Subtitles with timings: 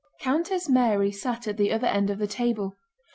[0.19, 2.75] Countess Mary sat at the other end of the table.